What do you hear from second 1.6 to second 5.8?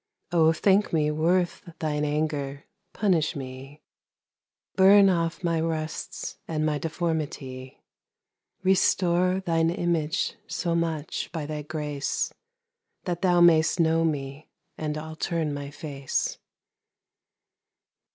thine anger, punish mee. Burne off my